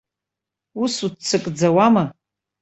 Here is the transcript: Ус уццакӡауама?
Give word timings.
Ус 0.81 0.95
уццакӡауама? 1.05 2.03